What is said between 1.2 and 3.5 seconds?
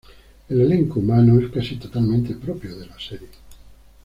es casi totalmente propio de la serie.